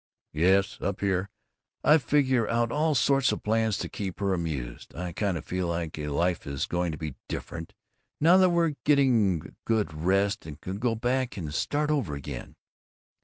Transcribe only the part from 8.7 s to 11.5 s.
getting a good rest and can go back